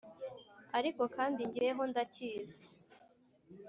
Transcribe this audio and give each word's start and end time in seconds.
Ariko 0.77 1.01
kandi 1.15 1.41
jyeho 1.53 1.81
ndacyizi 1.91 2.63